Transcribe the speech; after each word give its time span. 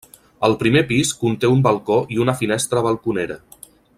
El 0.47 0.53
primer 0.61 0.81
pis 0.91 1.11
conté 1.25 1.51
un 1.57 1.61
balcó 1.69 1.99
i 2.17 2.19
una 2.25 2.37
finestra 2.41 2.85
balconera. 2.91 3.39